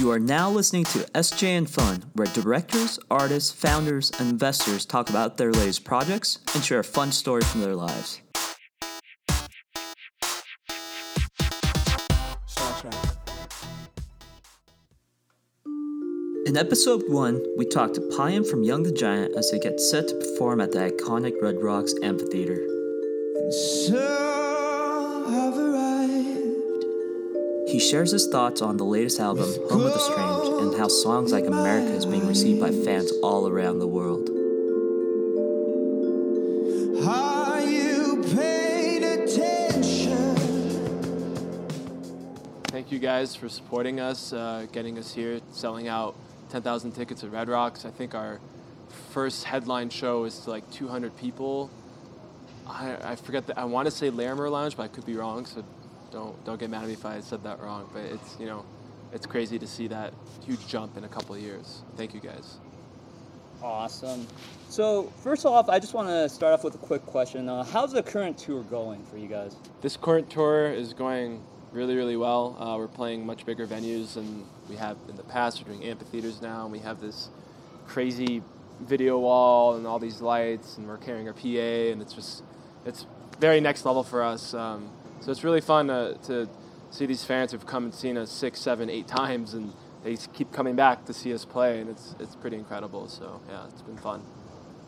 You 0.00 0.10
are 0.12 0.18
now 0.18 0.48
listening 0.48 0.84
to 0.84 1.00
SJN 1.12 1.68
Fun, 1.68 2.04
where 2.14 2.26
directors, 2.28 2.98
artists, 3.10 3.52
founders, 3.52 4.10
and 4.18 4.30
investors 4.30 4.86
talk 4.86 5.10
about 5.10 5.36
their 5.36 5.52
latest 5.52 5.84
projects 5.84 6.38
and 6.54 6.64
share 6.64 6.78
a 6.78 6.84
fun 6.84 7.12
story 7.12 7.42
from 7.42 7.60
their 7.60 7.74
lives. 7.74 8.22
In 16.46 16.56
episode 16.56 17.02
1, 17.06 17.56
we 17.58 17.66
talked 17.66 17.96
to 17.96 18.00
Payam 18.00 18.48
from 18.48 18.62
Young 18.62 18.84
the 18.84 18.92
Giant 18.92 19.36
as 19.36 19.50
they 19.50 19.58
get 19.58 19.78
set 19.78 20.08
to 20.08 20.14
perform 20.14 20.62
at 20.62 20.72
the 20.72 20.78
iconic 20.78 21.34
Red 21.42 21.62
Rocks 21.62 21.92
Amphitheater. 22.02 22.66
So 27.70 27.78
have 27.78 27.84
arrived. 27.84 27.84
He 27.84 27.90
shares 27.90 28.10
his 28.12 28.28
thoughts 28.28 28.62
on 28.62 28.76
the 28.76 28.84
latest 28.84 29.20
album, 29.20 29.54
Home 29.70 29.82
of 29.82 29.92
the 29.92 29.98
Strange, 29.98 30.62
and 30.62 30.78
how 30.78 30.88
songs 30.88 31.32
like 31.32 31.44
Amerika 31.44 31.94
is 31.94 32.06
being 32.06 32.26
received 32.26 32.60
by 32.60 32.70
fans 32.70 33.12
all 33.22 33.48
around 33.48 33.78
the 33.78 33.86
world. 33.86 34.28
Are 37.06 37.60
you 37.60 38.24
paying 38.34 39.04
attention? 39.04 40.36
Thank 42.64 42.92
you 42.92 42.98
guys 42.98 43.34
for 43.36 43.48
supporting 43.48 44.00
us, 44.00 44.32
uh, 44.32 44.66
getting 44.72 44.98
us 44.98 45.14
here, 45.14 45.40
selling 45.52 45.88
out 45.88 46.14
10,000 46.50 46.92
tickets 46.92 47.22
at 47.24 47.32
Red 47.32 47.48
Rocks. 47.48 47.84
I 47.84 47.90
think 47.90 48.14
our 48.14 48.40
first 49.10 49.44
headline 49.44 49.90
show 49.90 50.24
is 50.24 50.38
to 50.40 50.50
like 50.50 50.70
200 50.70 51.16
people. 51.16 51.70
I, 52.66 52.96
I 53.02 53.16
forget 53.16 53.46
that 53.46 53.58
I 53.58 53.64
want 53.64 53.86
to 53.86 53.90
say 53.90 54.10
Larimer 54.10 54.50
Lounge, 54.50 54.76
but 54.76 54.82
I 54.84 54.88
could 54.88 55.06
be 55.06 55.16
wrong. 55.16 55.46
So 55.46 55.64
don't 56.10 56.42
don't 56.44 56.58
get 56.58 56.70
mad 56.70 56.82
at 56.82 56.88
me 56.88 56.94
if 56.94 57.06
I 57.06 57.20
said 57.20 57.42
that 57.44 57.60
wrong. 57.60 57.88
But 57.92 58.04
it's 58.04 58.36
you 58.38 58.46
know, 58.46 58.64
it's 59.12 59.26
crazy 59.26 59.58
to 59.58 59.66
see 59.66 59.88
that 59.88 60.12
huge 60.44 60.66
jump 60.66 60.96
in 60.96 61.04
a 61.04 61.08
couple 61.08 61.34
of 61.34 61.40
years. 61.40 61.82
Thank 61.96 62.14
you 62.14 62.20
guys. 62.20 62.58
Awesome. 63.62 64.26
So 64.70 65.12
first 65.22 65.44
off, 65.44 65.68
I 65.68 65.78
just 65.78 65.92
want 65.92 66.08
to 66.08 66.28
start 66.28 66.54
off 66.54 66.64
with 66.64 66.74
a 66.76 66.78
quick 66.78 67.04
question. 67.04 67.48
Uh, 67.48 67.62
how's 67.62 67.92
the 67.92 68.02
current 68.02 68.38
tour 68.38 68.62
going 68.62 69.04
for 69.04 69.18
you 69.18 69.26
guys? 69.28 69.54
This 69.82 69.96
current 69.98 70.30
tour 70.30 70.72
is 70.72 70.94
going 70.94 71.42
really, 71.72 71.94
really 71.94 72.16
well. 72.16 72.56
Uh, 72.58 72.76
we're 72.78 72.88
playing 72.88 73.26
much 73.26 73.44
bigger 73.44 73.66
venues 73.66 74.14
than 74.14 74.44
we 74.68 74.76
have 74.76 74.96
in 75.08 75.16
the 75.16 75.22
past. 75.24 75.62
We're 75.62 75.74
doing 75.74 75.88
amphitheaters 75.88 76.40
now, 76.40 76.62
and 76.62 76.72
we 76.72 76.78
have 76.78 77.00
this 77.00 77.28
crazy 77.86 78.42
video 78.80 79.18
wall 79.18 79.76
and 79.76 79.86
all 79.86 79.98
these 79.98 80.20
lights, 80.20 80.78
and 80.78 80.86
we're 80.86 80.96
carrying 80.96 81.28
our 81.28 81.34
PA, 81.34 81.48
and 81.48 82.00
it's 82.00 82.14
just, 82.14 82.42
it's 82.86 83.06
very 83.38 83.60
next 83.60 83.84
level 83.84 84.02
for 84.02 84.22
us. 84.22 84.54
Um, 84.54 84.90
so 85.20 85.30
it's 85.30 85.44
really 85.44 85.60
fun 85.60 85.88
to, 85.88 86.18
to 86.24 86.48
see 86.90 87.06
these 87.06 87.24
fans 87.24 87.52
who've 87.52 87.66
come 87.66 87.84
and 87.84 87.94
seen 87.94 88.16
us 88.16 88.30
six, 88.30 88.60
seven, 88.60 88.90
eight 88.90 89.06
times, 89.06 89.54
and 89.54 89.72
they 90.02 90.16
keep 90.32 90.52
coming 90.52 90.76
back 90.76 91.04
to 91.06 91.12
see 91.12 91.32
us 91.32 91.44
play, 91.44 91.80
and 91.80 91.90
it's 91.90 92.14
it's 92.18 92.34
pretty 92.36 92.56
incredible. 92.56 93.08
So 93.08 93.40
yeah, 93.48 93.66
it's 93.68 93.82
been 93.82 93.98
fun. 93.98 94.22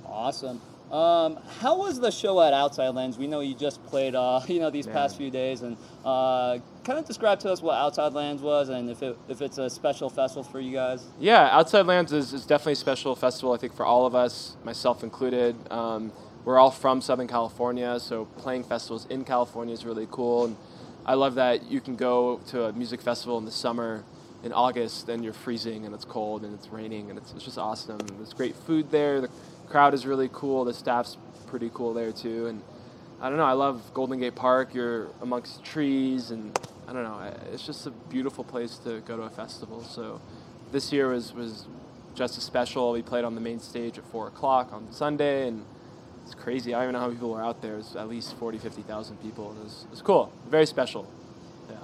Awesome. 0.04 0.60
Um, 0.92 1.38
how 1.60 1.78
was 1.78 1.98
the 1.98 2.10
show 2.10 2.38
at 2.42 2.52
Outside 2.52 2.90
Lands? 2.90 3.16
We 3.16 3.26
know 3.26 3.40
you 3.40 3.54
just 3.54 3.82
played, 3.86 4.14
uh, 4.14 4.42
you 4.46 4.60
know, 4.60 4.68
these 4.68 4.86
past 4.86 5.16
few 5.16 5.30
days, 5.30 5.62
and 5.62 5.78
uh, 6.04 6.58
kind 6.84 6.98
of 6.98 7.06
describe 7.06 7.40
to 7.40 7.50
us 7.50 7.62
what 7.62 7.76
Outside 7.76 8.12
Lands 8.12 8.42
was, 8.42 8.68
and 8.68 8.90
if 8.90 9.02
it, 9.02 9.16
if 9.26 9.40
it's 9.40 9.56
a 9.56 9.70
special 9.70 10.10
festival 10.10 10.42
for 10.42 10.60
you 10.60 10.72
guys. 10.72 11.06
Yeah, 11.18 11.48
Outside 11.50 11.86
Lands 11.86 12.12
is, 12.12 12.34
is 12.34 12.44
definitely 12.44 12.74
a 12.74 12.76
special 12.76 13.16
festival, 13.16 13.54
I 13.54 13.56
think, 13.56 13.74
for 13.74 13.86
all 13.86 14.04
of 14.04 14.14
us, 14.14 14.56
myself 14.64 15.02
included. 15.02 15.56
Um, 15.72 16.12
we're 16.44 16.58
all 16.58 16.70
from 16.70 17.00
Southern 17.00 17.28
California, 17.28 17.98
so 18.00 18.24
playing 18.24 18.64
festivals 18.64 19.06
in 19.06 19.24
California 19.24 19.74
is 19.74 19.84
really 19.84 20.08
cool. 20.10 20.46
And 20.46 20.56
I 21.06 21.14
love 21.14 21.36
that 21.36 21.70
you 21.70 21.80
can 21.80 21.96
go 21.96 22.40
to 22.48 22.64
a 22.64 22.72
music 22.72 23.00
festival 23.00 23.38
in 23.38 23.44
the 23.44 23.50
summer 23.50 24.04
in 24.42 24.52
August 24.52 25.08
and 25.08 25.22
you're 25.22 25.32
freezing 25.32 25.86
and 25.86 25.94
it's 25.94 26.04
cold 26.04 26.44
and 26.44 26.52
it's 26.54 26.68
raining 26.68 27.10
and 27.10 27.18
it's, 27.18 27.32
it's 27.32 27.44
just 27.44 27.58
awesome. 27.58 27.98
There's 28.16 28.32
great 28.32 28.56
food 28.56 28.90
there. 28.90 29.20
The 29.20 29.30
crowd 29.68 29.94
is 29.94 30.04
really 30.04 30.28
cool. 30.32 30.64
The 30.64 30.74
staff's 30.74 31.16
pretty 31.46 31.70
cool 31.72 31.94
there 31.94 32.12
too. 32.12 32.48
And 32.48 32.60
I 33.20 33.28
don't 33.28 33.38
know. 33.38 33.44
I 33.44 33.52
love 33.52 33.94
Golden 33.94 34.18
Gate 34.18 34.34
Park. 34.34 34.74
You're 34.74 35.08
amongst 35.20 35.62
trees, 35.62 36.32
and 36.32 36.58
I 36.88 36.92
don't 36.92 37.04
know. 37.04 37.32
It's 37.52 37.64
just 37.64 37.86
a 37.86 37.92
beautiful 37.92 38.42
place 38.42 38.78
to 38.78 39.00
go 39.02 39.16
to 39.16 39.22
a 39.22 39.30
festival. 39.30 39.84
So 39.84 40.20
this 40.72 40.92
year 40.92 41.08
was 41.08 41.32
was 41.32 41.66
just 42.16 42.36
as 42.36 42.42
special. 42.42 42.90
We 42.90 43.00
played 43.00 43.24
on 43.24 43.36
the 43.36 43.40
main 43.40 43.60
stage 43.60 43.96
at 43.96 44.04
four 44.06 44.26
o'clock 44.26 44.72
on 44.72 44.90
Sunday, 44.90 45.46
and 45.46 45.64
it's 46.24 46.34
crazy. 46.34 46.74
I 46.74 46.78
don't 46.78 46.84
even 46.84 46.92
know 46.94 47.00
how 47.00 47.06
many 47.06 47.16
people 47.16 47.30
were 47.30 47.42
out 47.42 47.60
there. 47.62 47.74
It 47.74 47.78
was 47.78 47.96
at 47.96 48.08
least 48.08 48.36
40, 48.36 48.58
50,000 48.58 49.16
people. 49.22 49.52
It 49.58 49.64
was, 49.64 49.84
it 49.84 49.90
was 49.90 50.02
cool. 50.02 50.32
Very 50.48 50.66
special. 50.66 51.10
Yeah. 51.70 51.76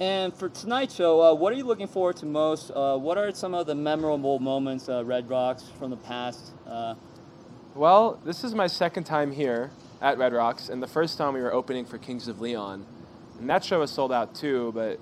And 0.00 0.34
for 0.34 0.48
tonight's 0.48 0.94
show, 0.94 1.20
uh, 1.22 1.34
what 1.34 1.52
are 1.52 1.56
you 1.56 1.64
looking 1.64 1.86
forward 1.86 2.16
to 2.16 2.26
most? 2.26 2.70
Uh, 2.70 2.96
what 2.96 3.16
are 3.18 3.32
some 3.32 3.54
of 3.54 3.66
the 3.66 3.74
memorable 3.74 4.38
moments, 4.38 4.88
uh, 4.88 5.04
Red 5.04 5.28
Rocks, 5.30 5.64
from 5.78 5.90
the 5.90 5.96
past? 5.96 6.52
Uh, 6.66 6.94
Well, 7.74 8.20
this 8.24 8.44
is 8.44 8.54
my 8.54 8.66
second 8.68 9.04
time 9.04 9.32
here 9.32 9.70
at 10.00 10.16
Red 10.18 10.32
Rocks, 10.32 10.68
and 10.68 10.82
the 10.82 10.86
first 10.86 11.18
time 11.18 11.34
we 11.34 11.40
were 11.40 11.52
opening 11.52 11.84
for 11.84 11.98
Kings 11.98 12.28
of 12.28 12.40
Leon, 12.40 12.86
and 13.40 13.50
that 13.50 13.64
show 13.64 13.80
was 13.80 13.90
sold 13.90 14.12
out 14.12 14.34
too. 14.34 14.70
But 14.74 15.00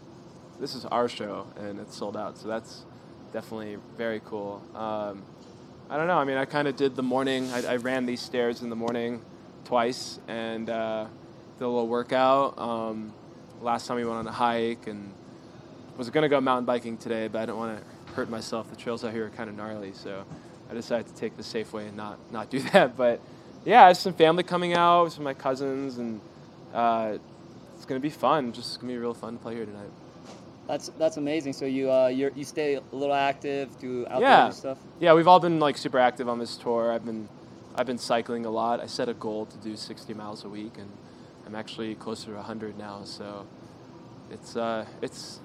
this 0.61 0.75
is 0.75 0.85
our 0.87 1.09
show, 1.09 1.47
and 1.57 1.79
it's 1.81 1.95
sold 1.97 2.17
out, 2.17 2.39
so 2.39 2.49
that's 2.49 2.85
definitely 3.33 3.77
very 3.99 4.21
cool. 4.25 4.63
Um, 4.75 5.23
I 5.91 5.97
don't 5.97 6.07
know. 6.07 6.19
I 6.19 6.25
mean, 6.25 6.37
I 6.37 6.45
kind 6.45 6.69
of 6.69 6.77
did 6.77 6.97
the 6.97 7.03
morning. 7.03 7.51
I, 7.53 7.75
I 7.75 7.77
ran 7.77 8.07
these 8.07 8.21
stairs 8.21 8.63
in 8.63 8.71
the 8.71 8.77
morning 8.77 9.23
twice, 9.65 10.19
and 10.27 10.71
uh, 10.71 11.07
did 11.59 11.65
a 11.65 11.69
little 11.69 11.89
workout. 11.89 12.59
Um, 12.59 13.13
last 13.61 13.87
time 13.87 13.99
we 13.99 14.05
went 14.05 14.19
on 14.19 14.27
a 14.27 14.33
hike, 14.33 14.87
and 14.87 15.13
was 15.97 16.11
gonna 16.11 16.29
go 16.29 16.41
mountain 16.41 16.65
biking 16.65 16.97
today, 16.97 17.29
but 17.29 17.39
I 17.39 17.47
didn't 17.47 17.59
want 17.59 17.79
to 17.79 18.15
hurt 18.15 18.31
myself. 18.31 18.71
The 18.71 18.77
trails 18.77 19.05
out 19.05 19.13
here 19.13 19.27
are 19.27 19.31
kind 19.31 19.51
of 19.51 19.57
gnarly, 19.57 19.93
so 19.93 20.25
I 20.71 20.75
decided 20.75 21.07
to 21.07 21.15
take 21.15 21.37
the 21.37 21.43
safe 21.43 21.73
way 21.73 21.87
and 21.87 21.97
not 21.97 22.19
not 22.33 22.51
do 22.51 22.61
that. 22.73 22.97
But 22.97 23.21
yeah, 23.65 23.85
I 23.85 23.89
have 23.89 23.97
some 23.97 24.15
family 24.15 24.43
coming 24.43 24.75
out, 24.75 25.13
some 25.13 25.21
of 25.21 25.25
my 25.25 25.35
cousins, 25.35 25.99
and 25.99 26.21
uh, 26.73 27.19
it's 27.77 27.85
gonna 27.85 28.01
be 28.01 28.11
fun. 28.11 28.53
Just 28.53 28.81
gonna 28.81 28.93
be 28.93 28.99
real 28.99 29.15
fun 29.15 29.35
to 29.35 29.39
play 29.43 29.55
here 29.55 29.67
tonight. 29.67 29.91
That's 30.73 30.89
that's 30.99 31.19
amazing. 31.19 31.53
So 31.53 31.67
you 31.67 31.93
uh, 31.93 32.07
you're, 32.07 32.33
you 32.35 32.45
stay 32.45 32.77
a 32.77 32.83
little 32.93 33.15
active, 33.15 33.79
do 33.79 34.07
outdoor 34.09 34.21
Yeah. 34.23 34.51
stuff. 34.51 34.79
Yeah, 35.01 35.13
we've 35.13 35.29
all 35.29 35.39
been 35.39 35.61
like 35.61 35.77
super 35.77 35.99
active 35.99 36.31
on 36.31 36.39
this 36.39 36.57
tour. 36.57 36.91
I've 36.91 37.05
been 37.05 37.29
I've 37.75 37.85
been 37.85 37.99
cycling 37.99 38.47
a 38.47 38.51
lot. 38.51 38.81
I 38.81 38.87
set 38.87 39.07
a 39.11 39.13
goal 39.13 39.45
to 39.45 39.57
do 39.59 39.77
60 39.77 40.15
miles 40.15 40.45
a 40.45 40.49
week, 40.49 40.73
and 40.79 40.89
I'm 41.47 41.55
actually 41.55 41.95
closer 41.95 42.29
to 42.29 42.37
100 42.37 42.79
now. 42.79 43.05
So 43.05 43.45
it's 44.31 44.57
uh, 44.57 44.87
it's 45.03 45.41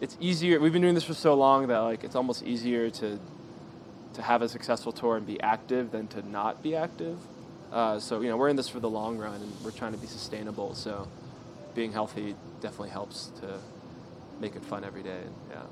it's 0.00 0.16
easier. 0.18 0.58
We've 0.58 0.72
been 0.72 0.82
doing 0.82 0.96
this 0.96 1.04
for 1.04 1.14
so 1.14 1.34
long 1.34 1.68
that 1.68 1.78
like 1.78 2.02
it's 2.02 2.16
almost 2.16 2.42
easier 2.42 2.90
to 2.90 3.20
to 4.14 4.22
have 4.22 4.42
a 4.42 4.48
successful 4.48 4.90
tour 4.90 5.16
and 5.16 5.24
be 5.24 5.40
active 5.40 5.92
than 5.92 6.08
to 6.08 6.28
not 6.28 6.64
be 6.64 6.74
active. 6.74 7.18
Uh, 7.72 8.00
so 8.00 8.22
you 8.22 8.28
know 8.28 8.36
we're 8.36 8.48
in 8.48 8.56
this 8.56 8.68
for 8.68 8.80
the 8.80 8.90
long 8.90 9.18
run, 9.18 9.40
and 9.40 9.52
we're 9.64 9.70
trying 9.70 9.92
to 9.92 9.98
be 9.98 10.08
sustainable. 10.08 10.74
So 10.74 11.06
being 11.76 11.92
healthy 11.92 12.34
definitely 12.60 12.90
helps 12.90 13.30
to 13.40 13.60
make 14.40 14.56
it 14.56 14.64
fun 14.64 14.84
every 14.84 15.02
day. 15.02 15.20
And, 15.24 15.34
yeah, 15.50 15.62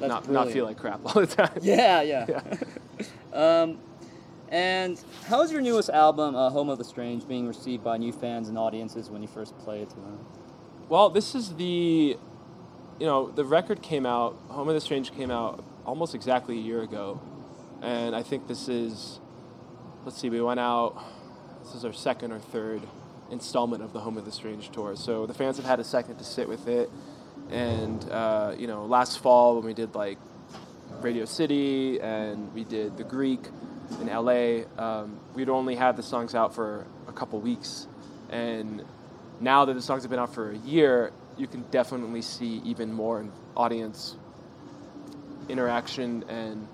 That's 0.00 0.08
not 0.08 0.28
not 0.30 0.50
feel 0.50 0.64
like 0.64 0.78
crap 0.78 1.00
all 1.04 1.20
the 1.20 1.26
time. 1.26 1.50
Yeah, 1.62 2.02
yeah. 2.02 2.26
Yeah. 2.28 2.42
um, 3.62 3.78
and 4.50 5.00
how 5.26 5.42
is 5.42 5.52
your 5.52 5.60
newest 5.60 5.90
album, 5.90 6.34
uh, 6.34 6.50
Home 6.50 6.70
of 6.70 6.78
the 6.78 6.84
Strange, 6.84 7.26
being 7.28 7.46
received 7.46 7.84
by 7.84 7.96
new 7.96 8.12
fans 8.12 8.48
and 8.48 8.58
audiences 8.58 9.08
when 9.08 9.22
you 9.22 9.28
first 9.28 9.56
play 9.58 9.80
it 9.80 9.90
to 9.90 9.96
them? 9.96 10.18
Well, 10.88 11.08
this 11.08 11.36
is 11.36 11.54
the, 11.54 12.16
you 12.98 13.06
know, 13.06 13.30
the 13.30 13.44
record 13.44 13.80
came 13.80 14.04
out, 14.04 14.36
Home 14.48 14.68
of 14.68 14.74
the 14.74 14.80
Strange 14.80 15.12
came 15.12 15.30
out 15.30 15.64
almost 15.86 16.16
exactly 16.16 16.58
a 16.58 16.60
year 16.60 16.82
ago. 16.82 17.20
And 17.80 18.14
I 18.16 18.22
think 18.24 18.48
this 18.48 18.68
is, 18.68 19.20
let's 20.04 20.20
see, 20.20 20.28
we 20.28 20.40
went 20.40 20.58
out, 20.58 21.00
this 21.62 21.74
is 21.74 21.84
our 21.84 21.92
second 21.92 22.32
or 22.32 22.40
third 22.40 22.82
installment 23.30 23.84
of 23.84 23.92
the 23.92 24.00
Home 24.00 24.16
of 24.18 24.24
the 24.24 24.32
Strange 24.32 24.70
tour. 24.70 24.96
So 24.96 25.26
the 25.26 25.34
fans 25.34 25.58
have 25.58 25.66
had 25.66 25.78
a 25.78 25.84
second 25.84 26.16
to 26.16 26.24
sit 26.24 26.48
with 26.48 26.66
it. 26.66 26.90
And, 27.50 28.08
uh, 28.10 28.54
you 28.58 28.66
know, 28.66 28.84
last 28.84 29.18
fall 29.18 29.56
when 29.56 29.64
we 29.64 29.74
did 29.74 29.94
like 29.94 30.18
Radio 31.00 31.24
City 31.24 32.00
and 32.00 32.52
we 32.54 32.64
did 32.64 32.96
The 32.96 33.04
Greek 33.04 33.40
in 34.00 34.06
LA, 34.06 34.62
um, 34.78 35.18
we'd 35.34 35.48
only 35.48 35.74
had 35.74 35.96
the 35.96 36.02
songs 36.02 36.34
out 36.34 36.54
for 36.54 36.86
a 37.08 37.12
couple 37.12 37.40
weeks. 37.40 37.88
And 38.30 38.84
now 39.40 39.64
that 39.64 39.74
the 39.74 39.82
songs 39.82 40.02
have 40.02 40.10
been 40.10 40.20
out 40.20 40.32
for 40.32 40.50
a 40.50 40.56
year, 40.58 41.12
you 41.36 41.46
can 41.46 41.62
definitely 41.70 42.22
see 42.22 42.60
even 42.64 42.92
more 42.92 43.26
audience 43.56 44.16
interaction 45.48 46.24
and 46.28 46.68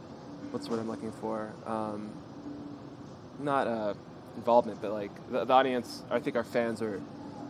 what's 0.51 0.69
what 0.69 0.79
I'm 0.79 0.89
looking 0.89 1.13
for? 1.13 1.53
Um, 1.65 2.11
not 3.39 3.67
uh, 3.67 3.95
involvement, 4.37 4.81
but 4.81 4.93
like 4.93 5.11
the, 5.31 5.45
the 5.45 5.53
audience. 5.53 6.03
I 6.11 6.21
think 6.21 6.37
our 6.37 6.45
fans 6.45 6.83
are 6.83 7.01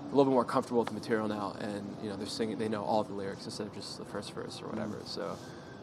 a 0.06 0.14
little 0.14 0.24
bit 0.24 0.32
more 0.34 0.44
comfortable 0.44 0.80
with 0.80 0.88
the 0.88 0.94
material 0.94 1.28
now, 1.28 1.56
and 1.60 1.96
you 2.02 2.08
know 2.08 2.16
they're 2.16 2.26
singing. 2.26 2.58
They 2.58 2.68
know 2.68 2.84
all 2.84 3.02
the 3.04 3.12
lyrics 3.12 3.44
instead 3.44 3.66
of 3.66 3.74
just 3.74 3.98
the 3.98 4.04
first 4.04 4.32
verse 4.32 4.60
or 4.62 4.68
whatever. 4.68 4.98
So 5.04 5.36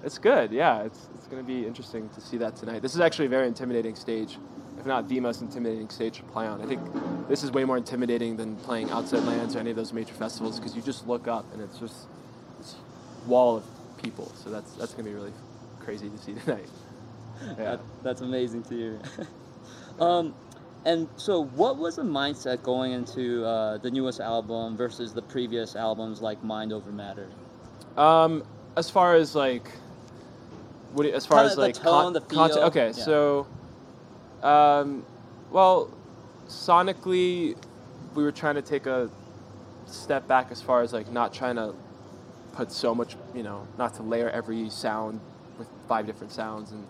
it's 0.03 0.17
good. 0.17 0.51
Yeah, 0.51 0.83
it's 0.83 1.07
it's 1.15 1.27
going 1.27 1.41
to 1.41 1.47
be 1.47 1.65
interesting 1.65 2.09
to 2.09 2.21
see 2.21 2.37
that 2.37 2.55
tonight. 2.55 2.81
This 2.81 2.95
is 2.95 3.01
actually 3.01 3.25
a 3.25 3.29
very 3.29 3.47
intimidating 3.47 3.95
stage, 3.95 4.37
if 4.79 4.85
not 4.85 5.09
the 5.09 5.19
most 5.19 5.41
intimidating 5.41 5.89
stage 5.89 6.17
to 6.17 6.23
play 6.23 6.47
on. 6.47 6.61
I 6.61 6.65
think 6.65 6.81
this 7.27 7.43
is 7.43 7.51
way 7.51 7.65
more 7.65 7.77
intimidating 7.77 8.37
than 8.37 8.55
playing 8.57 8.89
Outside 8.91 9.23
Lands 9.23 9.55
or 9.55 9.59
any 9.59 9.71
of 9.71 9.75
those 9.75 9.93
major 9.93 10.13
festivals 10.13 10.59
because 10.59 10.75
you 10.75 10.81
just 10.81 11.07
look 11.07 11.27
up 11.27 11.51
and 11.53 11.61
it's 11.61 11.77
just 11.79 12.07
this 12.59 12.75
wall 13.27 13.57
of 13.57 13.63
people. 14.01 14.31
So 14.35 14.49
that's 14.49 14.71
that's 14.73 14.93
gonna 14.93 15.09
be 15.09 15.13
really 15.15 15.33
crazy 15.79 16.09
to 16.09 16.17
see 16.17 16.33
tonight. 16.45 16.69
Yeah. 17.41 17.55
That, 17.55 17.79
that's 18.03 18.21
amazing 18.21 18.63
to 18.63 18.75
hear. 18.75 18.99
um, 19.99 20.33
and 20.85 21.07
so, 21.15 21.45
what 21.45 21.77
was 21.77 21.95
the 21.95 22.03
mindset 22.03 22.61
going 22.63 22.91
into 22.91 23.45
uh, 23.45 23.77
the 23.77 23.89
newest 23.89 24.19
album 24.19 24.75
versus 24.75 25.13
the 25.13 25.21
previous 25.21 25.75
albums 25.75 26.21
like 26.21 26.43
Mind 26.43 26.73
Over 26.73 26.91
Matter? 26.91 27.27
Um, 27.97 28.43
as 28.75 28.89
far 28.89 29.15
as 29.15 29.35
like, 29.35 29.69
what 30.93 31.05
you- 31.05 31.13
as 31.13 31.25
far 31.25 31.39
Kinda 31.39 31.49
as 31.51 31.55
the 31.55 31.61
like 31.61 31.75
tone, 31.75 32.13
the 32.13 32.21
content. 32.21 32.63
Okay, 32.65 32.87
yeah. 32.87 32.91
so, 32.91 33.47
um, 34.41 35.05
well, 35.51 35.89
sonically, 36.47 37.55
we 38.15 38.23
were 38.23 38.31
trying 38.31 38.55
to 38.55 38.61
take 38.61 38.85
a 38.85 39.09
step 39.85 40.27
back 40.27 40.51
as 40.51 40.61
far 40.61 40.81
as 40.81 40.91
like 40.93 41.11
not 41.11 41.33
trying 41.33 41.55
to 41.55 41.73
put 42.53 42.71
so 42.71 42.93
much, 42.93 43.15
you 43.33 43.43
know, 43.43 43.67
not 43.77 43.93
to 43.95 44.03
layer 44.03 44.29
every 44.29 44.69
sound 44.69 45.19
with 45.57 45.67
five 45.87 46.05
different 46.05 46.31
sounds, 46.31 46.71
and 46.71 46.85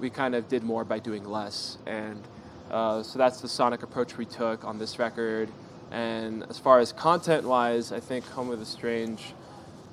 we 0.00 0.10
kind 0.10 0.34
of 0.34 0.48
did 0.48 0.62
more 0.62 0.84
by 0.84 0.98
doing 0.98 1.24
less, 1.24 1.78
and 1.86 2.22
uh, 2.70 3.02
so 3.02 3.18
that's 3.18 3.40
the 3.40 3.48
sonic 3.48 3.82
approach 3.82 4.16
we 4.16 4.26
took 4.26 4.64
on 4.64 4.78
this 4.78 4.98
record. 4.98 5.50
And 5.90 6.44
as 6.50 6.58
far 6.58 6.80
as 6.80 6.92
content-wise, 6.92 7.92
I 7.92 8.00
think 8.00 8.24
Home 8.28 8.50
of 8.50 8.58
the 8.58 8.66
Strange, 8.66 9.34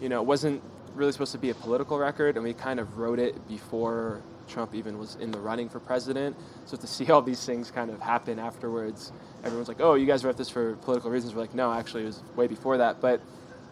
you 0.02 0.10
know, 0.10 0.24
wasn't 0.24 0.62
really 0.96 1.12
supposed 1.12 1.32
to 1.34 1.38
be 1.38 1.50
a 1.50 1.56
political 1.56 1.98
record, 1.98 2.36
and 2.36 2.44
we 2.44 2.54
kind 2.54 2.80
of 2.80 2.98
wrote 2.98 3.20
it 3.20 3.48
before 3.48 4.22
Trump 4.48 4.76
even 4.76 4.98
was 4.98 5.16
in 5.16 5.32
the 5.32 5.40
running 5.40 5.70
for 5.70 5.80
president. 5.80 6.36
So 6.66 6.78
to 6.78 6.88
see 6.96 7.12
all 7.12 7.22
these 7.22 7.46
things 7.46 7.72
kind 7.72 7.90
of 7.90 8.00
happen 8.02 8.40
afterwards, 8.40 9.12
everyone's 9.44 9.68
like, 9.68 9.82
"Oh, 9.82 9.96
you 9.96 10.06
guys 10.06 10.24
wrote 10.24 10.38
this 10.38 10.50
for 10.50 10.76
political 10.78 11.10
reasons." 11.12 11.34
We're 11.34 11.42
like, 11.42 11.56
"No, 11.56 11.72
actually, 11.72 12.04
it 12.04 12.08
was 12.08 12.24
way 12.36 12.48
before 12.48 12.78
that." 12.78 13.02
But 13.02 13.22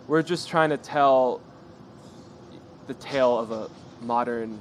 we're 0.08 0.24
just 0.24 0.48
trying 0.48 0.70
to 0.72 0.78
tell 0.78 1.42
the 2.88 2.94
tale 2.96 3.38
of 3.38 3.52
a 3.52 3.70
modern, 4.02 4.60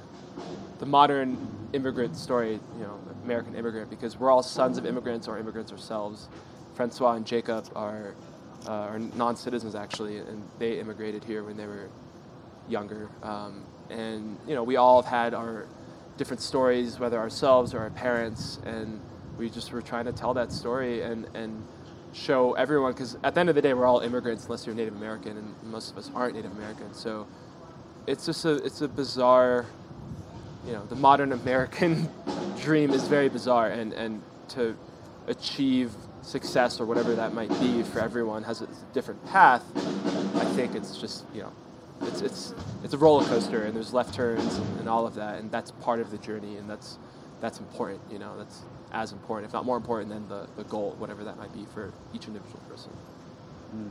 the 0.79 0.87
modern 0.87 1.49
immigrant 1.73 2.17
story, 2.17 2.61
you 2.79 2.83
know, 2.83 2.99
American 3.25 3.55
immigrant, 3.55 3.91
because 3.91 4.19
we're 4.19 4.31
all 4.31 4.43
sons 4.43 4.79
of 4.79 4.87
immigrants 4.87 5.29
or 5.29 5.39
immigrants 5.39 5.73
ourselves. 5.73 6.29
Francois 6.75 7.13
and 7.13 7.27
Jacob 7.27 7.69
are, 7.77 8.15
uh, 8.67 8.73
are 8.73 8.99
non-citizens 8.99 9.75
actually, 9.75 10.19
and 10.19 10.43
they 10.59 10.81
immigrated 10.81 11.23
here 11.25 11.45
when 11.45 11.57
they 11.57 11.67
were 11.67 11.89
younger. 12.69 13.09
Um, 13.23 13.65
and 13.91 14.39
you 14.47 14.55
know, 14.55 14.63
we 14.63 14.77
all 14.77 15.03
have 15.03 15.11
had 15.11 15.35
our 15.35 15.67
different 16.17 16.41
stories, 16.41 16.99
whether 16.99 17.19
ourselves 17.19 17.75
or 17.75 17.81
our 17.81 17.91
parents, 17.91 18.59
and 18.65 19.01
we 19.39 19.51
just 19.51 19.73
were 19.73 19.83
trying 19.83 20.05
to 20.05 20.13
tell 20.13 20.35
that 20.35 20.53
story 20.53 21.03
and 21.03 21.27
and 21.35 21.63
show 22.13 22.55
everyone 22.55 22.93
because 22.93 23.17
at 23.23 23.35
the 23.35 23.41
end 23.41 23.49
of 23.49 23.55
the 23.55 23.63
day, 23.63 23.75
we're 23.75 23.87
all 23.87 24.01
immigrants 24.01 24.45
unless 24.45 24.67
you're 24.67 24.75
Native 24.75 24.97
American, 24.97 25.37
and 25.37 25.55
most 25.65 25.91
of 25.91 25.99
us 25.99 26.11
aren't 26.15 26.35
Native 26.35 26.53
American. 26.53 26.93
So 26.95 27.27
it's 28.07 28.27
just 28.27 28.45
a 28.45 28.55
it's 28.65 28.81
a 28.81 28.89
bizarre, 28.89 29.67
you 30.67 30.73
know, 30.73 30.85
the 30.87 30.97
modern 30.97 31.33
American 31.33 32.09
dream 32.61 32.91
is 32.91 33.07
very 33.09 33.29
bizarre, 33.29 33.69
and 33.69 33.93
and 33.93 34.23
to 34.49 34.77
achieve 35.27 35.93
success 36.23 36.81
or 36.81 36.85
whatever 36.85 37.15
that 37.15 37.33
might 37.33 37.49
be 37.61 37.83
for 37.83 38.01
everyone 38.01 38.43
has 38.43 38.61
a 38.61 38.69
different 38.93 39.25
path. 39.27 39.65
I 40.37 40.45
think 40.57 40.75
it's 40.75 40.99
just 40.99 41.25
you 41.35 41.43
know, 41.43 41.53
it's 42.03 42.21
it's 42.21 42.55
it's 42.85 42.95
a 42.95 42.99
roller 42.99 43.25
coaster, 43.25 43.62
and 43.65 43.75
there's 43.75 43.93
left 43.93 44.15
turns 44.15 44.57
and, 44.57 44.81
and 44.81 44.89
all 44.89 45.07
of 45.07 45.15
that, 45.15 45.39
and 45.39 45.51
that's 45.51 45.71
part 45.71 46.01
of 46.01 46.11
the 46.11 46.19
journey, 46.19 46.57
and 46.57 46.69
that's 46.69 46.99
that's 47.41 47.59
important. 47.59 48.01
You 48.11 48.19
know, 48.19 48.37
that's 48.39 48.62
as 48.93 49.12
important, 49.12 49.49
if 49.49 49.53
not 49.53 49.65
more 49.65 49.77
important, 49.77 50.11
than 50.11 50.29
the, 50.29 50.49
the 50.57 50.65
goal, 50.65 50.95
whatever 50.99 51.25
that 51.25 51.39
might 51.39 51.53
be 51.53 51.67
for 51.73 51.93
each 52.12 52.27
individual 52.27 52.61
person. 52.69 52.91
Hmm. 53.71 53.89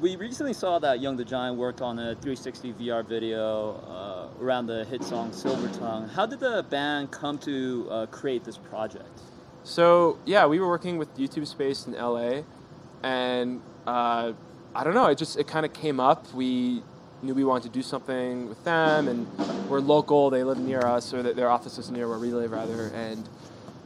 We 0.00 0.16
recently 0.16 0.54
saw 0.54 0.78
that 0.78 1.00
Young 1.00 1.18
the 1.18 1.26
Giant 1.26 1.58
worked 1.58 1.82
on 1.82 1.98
a 1.98 2.14
360 2.14 2.72
VR 2.72 3.06
video 3.06 3.74
uh, 3.86 4.42
around 4.42 4.66
the 4.66 4.86
hit 4.86 5.04
song 5.04 5.30
Silver 5.30 5.68
Tongue. 5.78 6.08
How 6.08 6.24
did 6.24 6.40
the 6.40 6.64
band 6.70 7.10
come 7.10 7.36
to 7.40 7.86
uh, 7.90 8.06
create 8.06 8.42
this 8.42 8.56
project? 8.56 9.20
So 9.62 10.18
yeah, 10.24 10.46
we 10.46 10.58
were 10.58 10.68
working 10.68 10.96
with 10.96 11.14
YouTube 11.18 11.46
Space 11.46 11.86
in 11.86 11.92
LA, 11.92 12.44
and 13.02 13.60
uh, 13.86 14.32
I 14.74 14.84
don't 14.84 14.94
know, 14.94 15.08
it 15.08 15.18
just 15.18 15.38
it 15.38 15.46
kind 15.46 15.66
of 15.66 15.74
came 15.74 16.00
up. 16.00 16.32
We 16.32 16.82
knew 17.20 17.34
we 17.34 17.44
wanted 17.44 17.64
to 17.64 17.78
do 17.78 17.82
something 17.82 18.48
with 18.48 18.64
them, 18.64 19.06
and 19.06 19.26
we're 19.68 19.80
local. 19.80 20.30
They 20.30 20.44
live 20.44 20.58
near 20.58 20.80
us, 20.80 21.12
or 21.12 21.22
their 21.22 21.50
office 21.50 21.76
is 21.76 21.90
near 21.90 22.08
where 22.08 22.18
we 22.18 22.32
live, 22.32 22.52
rather. 22.52 22.90
And 22.94 23.28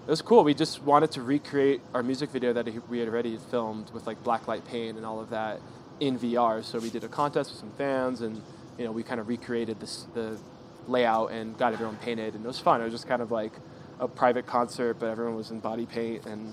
it 0.06 0.10
was 0.10 0.22
cool. 0.22 0.44
We 0.44 0.54
just 0.54 0.80
wanted 0.80 1.10
to 1.12 1.22
recreate 1.22 1.80
our 1.92 2.04
music 2.04 2.30
video 2.30 2.52
that 2.52 2.68
we 2.88 3.00
had 3.00 3.08
already 3.08 3.36
filmed 3.50 3.90
with 3.90 4.06
like 4.06 4.22
blacklight 4.22 4.64
paint 4.64 4.96
and 4.96 5.04
all 5.04 5.18
of 5.18 5.30
that 5.30 5.60
in 6.00 6.18
VR. 6.18 6.62
So 6.64 6.78
we 6.78 6.90
did 6.90 7.04
a 7.04 7.08
contest 7.08 7.50
with 7.50 7.60
some 7.60 7.72
fans, 7.72 8.20
and 8.20 8.40
you 8.78 8.84
know 8.84 8.92
we 8.92 9.02
kind 9.02 9.20
of 9.20 9.28
recreated 9.28 9.80
this 9.80 10.06
the 10.14 10.38
layout 10.86 11.30
and 11.30 11.56
got 11.58 11.72
everyone 11.72 11.96
painted, 11.96 12.34
and 12.34 12.44
it 12.44 12.48
was 12.48 12.58
fun. 12.58 12.80
It 12.80 12.84
was 12.84 12.92
just 12.92 13.08
kind 13.08 13.22
of 13.22 13.30
like 13.30 13.52
a 14.00 14.08
private 14.08 14.46
concert, 14.46 14.98
but 14.98 15.08
everyone 15.08 15.36
was 15.36 15.50
in 15.50 15.60
body 15.60 15.86
paint 15.86 16.26
and 16.26 16.52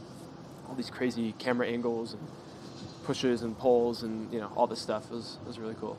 all 0.68 0.76
these 0.76 0.90
crazy 0.90 1.34
camera 1.38 1.68
angles 1.68 2.14
and 2.14 2.22
pushes 3.04 3.42
and 3.42 3.58
pulls 3.58 4.04
and 4.04 4.32
you 4.32 4.40
know 4.40 4.52
all 4.56 4.68
this 4.68 4.80
stuff. 4.80 5.06
It 5.06 5.16
was 5.16 5.38
it 5.44 5.48
was 5.48 5.60
really 5.60 5.76
cool. 5.80 5.98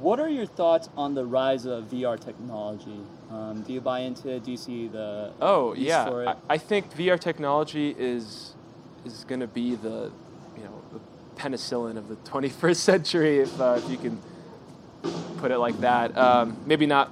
What 0.00 0.18
are 0.18 0.28
your 0.28 0.46
thoughts 0.46 0.88
on 0.96 1.14
the 1.14 1.24
rise 1.24 1.64
of 1.64 1.84
VR 1.84 2.18
technology? 2.18 2.98
Um, 3.30 3.62
do 3.62 3.72
you 3.72 3.80
buy 3.80 4.00
into 4.00 4.30
it? 4.30 4.44
Do 4.44 4.50
you 4.50 4.56
see 4.56 4.88
the 4.88 5.32
Oh 5.40 5.74
yeah? 5.74 6.10
I, 6.10 6.54
I 6.54 6.58
think 6.58 6.92
VR 6.94 7.18
technology 7.18 7.94
is 7.96 8.54
is 9.04 9.24
going 9.24 9.40
to 9.40 9.46
be 9.46 9.76
the 9.76 9.90
you 9.90 9.90
know 9.90 10.10
the 10.10 10.10
penicillin 11.36 11.96
of 11.96 12.08
the 12.08 12.16
21st 12.16 12.76
century, 12.92 13.38
if 13.40 13.60
uh, 13.60 13.78
if 13.78 13.90
you 13.90 13.96
can 13.96 14.20
put 15.38 15.50
it 15.50 15.58
like 15.58 15.78
that. 15.80 16.16
Um, 16.16 16.56
maybe 16.66 16.86
not 16.86 17.10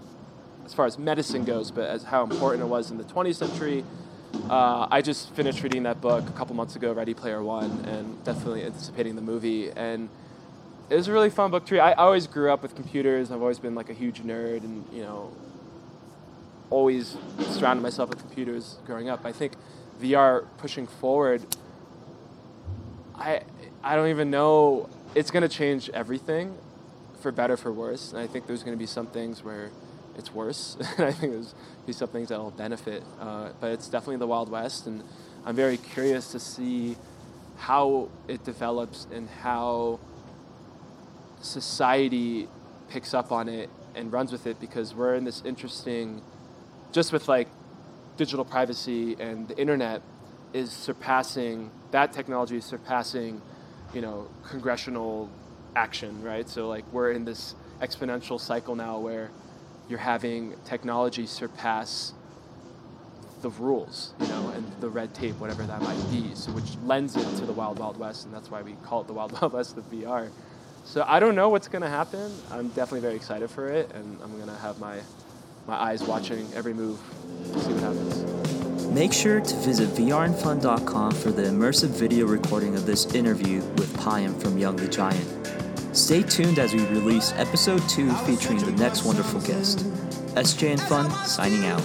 as 0.64 0.74
far 0.74 0.86
as 0.86 0.98
medicine 0.98 1.44
goes, 1.44 1.70
but 1.70 1.88
as 1.88 2.04
how 2.04 2.22
important 2.22 2.62
it 2.62 2.66
was 2.66 2.90
in 2.90 2.98
the 2.98 3.04
20th 3.04 3.34
century. 3.34 3.84
Uh, 4.48 4.86
I 4.88 5.02
just 5.02 5.30
finished 5.30 5.62
reading 5.62 5.82
that 5.82 6.00
book 6.00 6.28
a 6.28 6.32
couple 6.32 6.54
months 6.54 6.76
ago, 6.76 6.92
Ready 6.92 7.14
Player 7.14 7.42
One, 7.42 7.84
and 7.86 8.22
definitely 8.22 8.64
anticipating 8.64 9.16
the 9.16 9.22
movie. 9.22 9.72
And 9.72 10.08
it 10.88 10.94
was 10.94 11.08
a 11.08 11.12
really 11.12 11.30
fun 11.30 11.50
book 11.50 11.66
to 11.66 11.74
read. 11.74 11.80
I, 11.80 11.92
always 11.94 12.28
grew 12.28 12.52
up 12.52 12.62
with 12.62 12.76
computers. 12.76 13.32
I've 13.32 13.42
always 13.42 13.58
been 13.58 13.74
like 13.74 13.90
a 13.90 13.92
huge 13.92 14.22
nerd, 14.22 14.62
and 14.62 14.84
you 14.92 15.02
know, 15.02 15.32
always 16.70 17.16
surrounded 17.40 17.82
myself 17.82 18.08
with 18.10 18.20
computers 18.20 18.78
growing 18.86 19.08
up. 19.08 19.24
I 19.24 19.32
think 19.32 19.54
VR 20.00 20.46
pushing 20.58 20.86
forward, 20.86 21.44
I 23.16 23.42
I 23.82 23.96
don't 23.96 24.08
even 24.08 24.30
know. 24.30 24.90
It's 25.14 25.30
going 25.30 25.42
to 25.42 25.48
change 25.48 25.88
everything, 25.90 26.56
for 27.20 27.32
better 27.32 27.56
for 27.56 27.72
worse. 27.72 28.12
And 28.12 28.20
I 28.20 28.26
think 28.26 28.46
there's 28.46 28.62
going 28.62 28.76
to 28.76 28.78
be 28.78 28.86
some 28.86 29.06
things 29.06 29.42
where 29.42 29.70
it's 30.16 30.34
worse, 30.34 30.76
and 30.98 31.06
I 31.06 31.12
think 31.12 31.32
there's 31.32 31.54
be 31.86 31.92
some 31.92 32.08
things 32.08 32.28
that'll 32.28 32.50
benefit. 32.50 33.02
Uh, 33.18 33.50
but 33.60 33.72
it's 33.72 33.88
definitely 33.88 34.18
the 34.18 34.26
Wild 34.26 34.50
West, 34.50 34.86
and 34.86 35.02
I'm 35.46 35.56
very 35.56 35.78
curious 35.78 36.32
to 36.32 36.40
see 36.40 36.96
how 37.56 38.08
it 38.28 38.44
develops 38.44 39.06
and 39.12 39.28
how 39.28 39.98
society 41.40 42.48
picks 42.90 43.14
up 43.14 43.32
on 43.32 43.48
it 43.48 43.70
and 43.94 44.12
runs 44.12 44.30
with 44.30 44.46
it 44.46 44.60
because 44.60 44.94
we're 44.94 45.14
in 45.14 45.24
this 45.24 45.42
interesting 45.44 46.22
just 46.92 47.12
with 47.12 47.28
like 47.28 47.48
digital 48.16 48.44
privacy 48.44 49.16
and 49.20 49.48
the 49.48 49.56
internet 49.58 50.02
is 50.52 50.70
surpassing 50.70 51.70
that 51.90 52.12
technology 52.12 52.56
is 52.56 52.64
surpassing 52.64 53.40
you 53.94 54.00
know 54.00 54.28
congressional 54.48 55.30
action 55.76 56.22
right? 56.22 56.48
So 56.48 56.68
like 56.68 56.84
we're 56.92 57.12
in 57.12 57.24
this 57.24 57.54
exponential 57.80 58.40
cycle 58.40 58.74
now 58.74 58.98
where 58.98 59.30
you're 59.88 59.98
having 59.98 60.54
technology 60.64 61.26
surpass 61.26 62.12
the 63.42 63.50
rules 63.50 64.12
you 64.20 64.26
know 64.28 64.48
and 64.50 64.70
the 64.80 64.88
red 64.88 65.12
tape 65.14 65.34
whatever 65.40 65.62
that 65.62 65.80
might 65.80 66.10
be 66.10 66.34
so 66.34 66.52
which 66.52 66.76
lends 66.84 67.16
it 67.16 67.36
to 67.36 67.46
the 67.46 67.52
wild 67.52 67.78
wild 67.78 67.96
west 67.96 68.26
and 68.26 68.34
that's 68.34 68.50
why 68.50 68.60
we 68.60 68.74
call 68.84 69.00
it 69.00 69.06
the 69.06 69.12
wild 69.12 69.32
wild 69.40 69.52
west 69.52 69.76
of 69.78 69.90
vr 69.90 70.28
so 70.84 71.04
i 71.08 71.18
don't 71.18 71.34
know 71.34 71.48
what's 71.48 71.68
going 71.68 71.82
to 71.82 71.88
happen. 71.88 72.32
I'm 72.50 72.68
definitely 72.68 73.00
very 73.00 73.14
excited 73.16 73.50
for 73.50 73.68
it 73.68 73.90
and 73.94 74.18
i'm 74.22 74.34
going 74.36 74.48
to 74.48 74.56
have 74.56 74.78
my 74.78 75.00
my 75.66 75.74
eyes 75.74 76.02
watching 76.02 76.46
every 76.54 76.74
move 76.74 76.98
see 77.56 77.72
what 77.72 77.82
happens 77.82 78.19
Make 78.92 79.12
sure 79.12 79.40
to 79.40 79.56
visit 79.56 79.88
vrandfun.com 79.90 81.12
for 81.12 81.30
the 81.30 81.42
immersive 81.42 81.90
video 81.90 82.26
recording 82.26 82.74
of 82.74 82.86
this 82.86 83.14
interview 83.14 83.60
with 83.60 83.96
Payam 83.96 84.40
from 84.42 84.58
Young 84.58 84.74
the 84.74 84.88
Giant. 84.88 85.28
Stay 85.92 86.24
tuned 86.24 86.58
as 86.58 86.74
we 86.74 86.84
release 86.86 87.32
episode 87.36 87.88
2 87.88 88.10
featuring 88.26 88.58
the 88.58 88.72
next 88.72 89.04
wonderful 89.04 89.40
guest. 89.42 89.86
SJ 90.34 90.72
and 90.72 90.80
Fun 90.82 91.08
signing 91.24 91.66
out. 91.66 91.82